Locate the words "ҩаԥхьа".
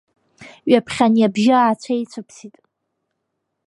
0.69-1.05